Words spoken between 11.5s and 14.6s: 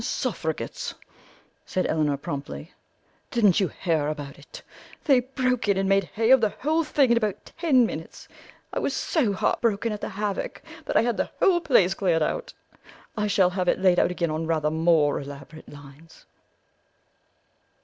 place cleared out; I shall have it laid out again on